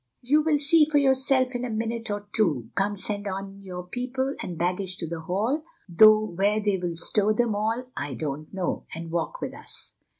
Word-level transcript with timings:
"You 0.23 0.41
will 0.41 0.57
see 0.57 0.85
for 0.85 0.97
yourself 0.97 1.53
in 1.53 1.63
a 1.63 1.69
minute 1.69 2.09
or 2.09 2.27
two. 2.33 2.71
Come, 2.73 2.95
send 2.95 3.27
on 3.27 3.61
your 3.61 3.83
people 3.85 4.35
and 4.41 4.57
baggage 4.57 4.97
to 4.97 5.05
the 5.07 5.19
Hall, 5.19 5.63
though 5.87 6.25
where 6.25 6.59
they 6.59 6.79
will 6.79 6.95
stow 6.95 7.33
them 7.33 7.53
all 7.55 7.83
I 7.95 8.15
don't 8.15 8.51
know, 8.51 8.87
and 8.95 9.11
walk 9.11 9.41
with 9.41 9.53
us." 9.53 9.93